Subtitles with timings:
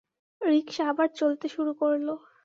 [0.41, 2.07] রিকশা আবার চলতে শুরু করল।